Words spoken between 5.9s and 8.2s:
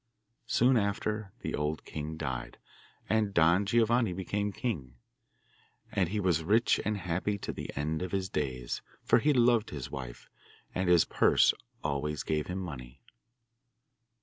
And he was rich and happy to the end of